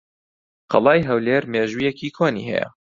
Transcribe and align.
قەڵای 0.71 1.07
هەولێر 1.09 1.43
مێژوویەکی 1.53 2.13
کۆنی 2.17 2.47
ھەیە. 2.49 2.67